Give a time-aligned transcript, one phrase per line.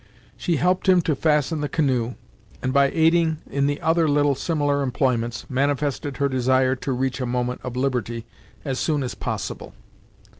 [0.35, 2.15] She helped him to fasten the canoe,
[2.63, 7.27] and by aiding in the other little similar employments, manifested her desire to reach a
[7.27, 8.25] moment of liberty
[8.65, 9.75] as soon as possible.